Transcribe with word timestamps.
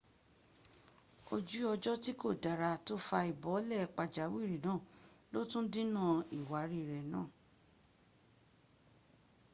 ojú 1.33 1.59
ọjọ 1.73 1.93
tí 2.03 2.11
kò 2.21 2.29
dára 2.43 2.71
tó 2.85 2.93
fa 3.07 3.19
ìbọ́lẹ̀ 3.31 3.89
pàjáwìrì 3.95 4.57
náà 4.65 4.77
lótú 5.31 5.59
dínà 5.73 6.03
ìwárí 6.37 6.79
rẹ̀ 6.89 7.03
náà 7.11 7.25